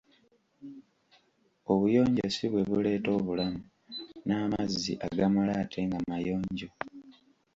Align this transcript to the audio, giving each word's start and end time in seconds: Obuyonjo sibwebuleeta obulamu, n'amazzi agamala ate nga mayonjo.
Obuyonjo 1.71 2.25
sibwebuleeta 2.35 3.09
obulamu, 3.17 3.61
n'amazzi 4.25 4.93
agamala 5.05 5.51
ate 5.61 5.79
nga 5.85 5.99
mayonjo. 6.09 6.69